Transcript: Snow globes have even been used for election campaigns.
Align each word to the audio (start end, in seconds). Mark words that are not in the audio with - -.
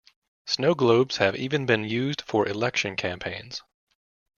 Snow 0.47 0.73
globes 0.73 1.17
have 1.17 1.35
even 1.35 1.67
been 1.67 1.83
used 1.83 2.23
for 2.23 2.47
election 2.47 2.95
campaigns. 2.95 3.61